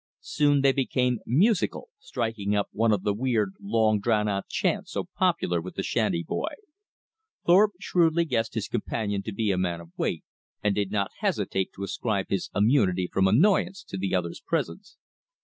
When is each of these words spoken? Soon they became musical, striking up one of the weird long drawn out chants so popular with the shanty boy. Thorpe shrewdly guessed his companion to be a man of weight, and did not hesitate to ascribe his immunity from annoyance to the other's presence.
Soon 0.23 0.61
they 0.61 0.71
became 0.71 1.19
musical, 1.27 1.89
striking 1.99 2.55
up 2.55 2.69
one 2.71 2.91
of 2.91 3.03
the 3.03 3.13
weird 3.13 3.53
long 3.61 3.99
drawn 3.99 4.27
out 4.27 4.47
chants 4.47 4.93
so 4.93 5.03
popular 5.15 5.61
with 5.61 5.75
the 5.75 5.83
shanty 5.83 6.23
boy. 6.23 6.55
Thorpe 7.45 7.73
shrewdly 7.79 8.25
guessed 8.25 8.55
his 8.55 8.67
companion 8.67 9.21
to 9.21 9.31
be 9.31 9.51
a 9.51 9.59
man 9.59 9.79
of 9.79 9.91
weight, 9.99 10.23
and 10.63 10.73
did 10.73 10.89
not 10.89 11.11
hesitate 11.19 11.71
to 11.75 11.83
ascribe 11.83 12.29
his 12.29 12.49
immunity 12.55 13.07
from 13.13 13.27
annoyance 13.27 13.83
to 13.89 13.95
the 13.95 14.15
other's 14.15 14.41
presence. 14.41 14.97